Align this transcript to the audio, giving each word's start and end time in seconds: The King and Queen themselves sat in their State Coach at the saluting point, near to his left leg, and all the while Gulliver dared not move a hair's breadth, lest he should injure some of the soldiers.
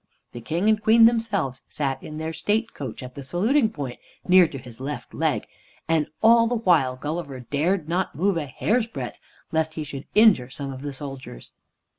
The 0.31 0.41
King 0.41 0.67
and 0.67 0.81
Queen 0.81 1.05
themselves 1.05 1.61
sat 1.69 2.01
in 2.01 2.17
their 2.17 2.33
State 2.33 2.73
Coach 2.73 3.03
at 3.03 3.13
the 3.13 3.21
saluting 3.21 3.69
point, 3.69 3.99
near 4.27 4.47
to 4.47 4.57
his 4.57 4.79
left 4.79 5.13
leg, 5.13 5.45
and 5.87 6.07
all 6.23 6.47
the 6.47 6.55
while 6.55 6.95
Gulliver 6.95 7.41
dared 7.41 7.87
not 7.87 8.15
move 8.15 8.35
a 8.35 8.47
hair's 8.47 8.87
breadth, 8.87 9.19
lest 9.51 9.75
he 9.75 9.83
should 9.83 10.07
injure 10.15 10.49
some 10.49 10.73
of 10.73 10.81
the 10.81 10.91
soldiers. 10.93 11.51